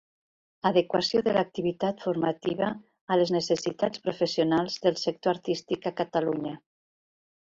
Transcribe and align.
Adequació 0.67 1.21
de 1.27 1.33
l'activitat 1.35 2.01
formativa 2.05 2.69
a 3.15 3.19
les 3.21 3.33
necessitats 3.35 4.03
professionals 4.07 4.79
del 4.87 4.99
sector 5.03 5.33
artístic 5.37 5.91
a 5.93 5.97
Catalunya. 6.01 6.57